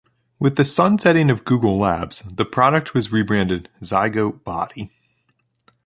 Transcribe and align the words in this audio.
With 0.39 0.55
the 0.55 0.65
sun-setting 0.65 1.29
of 1.29 1.45
Google 1.45 1.77
Labs, 1.77 2.21
the 2.25 2.43
product 2.43 2.95
was 2.95 3.11
re-branded 3.11 3.69
Zygote 3.83 4.43
Body. 4.43 4.89